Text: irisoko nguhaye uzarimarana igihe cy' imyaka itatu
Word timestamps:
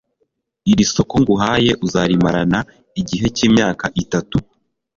irisoko 0.71 1.13
nguhaye 1.21 1.71
uzarimarana 1.85 2.59
igihe 3.01 3.25
cy' 3.35 3.45
imyaka 3.47 3.85
itatu 4.01 4.37